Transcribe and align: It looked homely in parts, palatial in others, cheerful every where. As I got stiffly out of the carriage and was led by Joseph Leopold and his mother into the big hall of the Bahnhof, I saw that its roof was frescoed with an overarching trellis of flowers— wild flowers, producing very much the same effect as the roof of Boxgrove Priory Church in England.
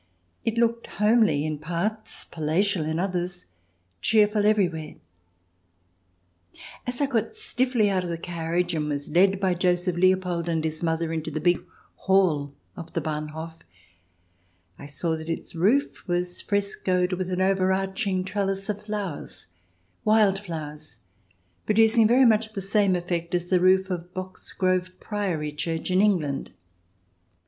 It 0.43 0.57
looked 0.57 0.87
homely 0.87 1.45
in 1.45 1.59
parts, 1.59 2.25
palatial 2.25 2.85
in 2.85 2.97
others, 2.97 3.45
cheerful 4.01 4.47
every 4.47 4.67
where. 4.67 4.95
As 6.87 7.01
I 7.01 7.05
got 7.05 7.35
stiffly 7.35 7.87
out 7.87 8.03
of 8.03 8.09
the 8.09 8.17
carriage 8.17 8.73
and 8.73 8.89
was 8.89 9.11
led 9.11 9.39
by 9.39 9.53
Joseph 9.53 9.95
Leopold 9.95 10.49
and 10.49 10.63
his 10.63 10.81
mother 10.81 11.13
into 11.13 11.29
the 11.29 11.39
big 11.39 11.63
hall 11.97 12.51
of 12.75 12.93
the 12.93 12.99
Bahnhof, 12.99 13.53
I 14.79 14.87
saw 14.87 15.15
that 15.15 15.29
its 15.29 15.53
roof 15.53 16.07
was 16.07 16.41
frescoed 16.41 17.13
with 17.13 17.29
an 17.29 17.39
overarching 17.39 18.23
trellis 18.23 18.69
of 18.69 18.81
flowers— 18.81 19.45
wild 20.03 20.39
flowers, 20.39 20.97
producing 21.67 22.07
very 22.07 22.25
much 22.25 22.53
the 22.53 22.61
same 22.63 22.95
effect 22.95 23.35
as 23.35 23.45
the 23.45 23.59
roof 23.61 23.91
of 23.91 24.15
Boxgrove 24.15 24.99
Priory 24.99 25.51
Church 25.51 25.91
in 25.91 26.01
England. 26.01 26.53